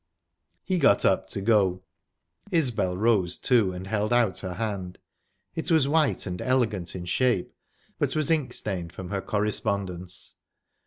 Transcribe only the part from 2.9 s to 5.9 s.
rose, too, and held out her hand. It was